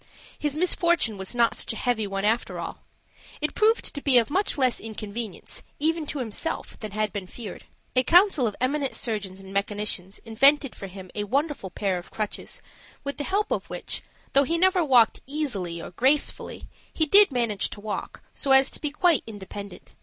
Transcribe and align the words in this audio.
His 0.39 0.55
misfortune 0.55 1.15
was 1.19 1.35
not 1.35 1.53
such 1.53 1.73
a 1.73 1.75
heavy 1.75 2.07
one, 2.07 2.25
after 2.25 2.57
all. 2.57 2.81
It 3.39 3.53
proved 3.53 3.93
to 3.93 4.01
be 4.01 4.17
of 4.17 4.31
much 4.31 4.57
less 4.57 4.79
inconvenience, 4.79 5.61
even 5.77 6.07
to 6.07 6.17
himself, 6.17 6.75
than 6.79 6.89
had 6.89 7.13
been 7.13 7.27
feared. 7.27 7.65
A 7.95 8.01
council 8.01 8.47
of 8.47 8.55
eminent 8.59 8.95
surgeons 8.95 9.41
and 9.41 9.53
mechanicians 9.53 10.17
invented 10.25 10.73
for 10.73 10.87
him 10.87 11.11
a 11.13 11.25
wonderful 11.25 11.69
pair 11.69 11.99
of 11.99 12.09
crutches, 12.09 12.63
with 13.03 13.17
the 13.17 13.23
help 13.25 13.51
of 13.51 13.69
which, 13.69 14.01
though 14.33 14.43
he 14.43 14.57
never 14.57 14.83
walked 14.83 15.21
easily 15.27 15.79
or 15.79 15.91
gracefully, 15.91 16.63
he 16.91 17.05
did 17.05 17.31
manage 17.31 17.69
to 17.69 17.79
walk 17.79 18.23
so 18.33 18.53
as 18.53 18.71
to 18.71 18.81
be 18.81 18.89
quite 18.89 19.21
independent. 19.27 19.93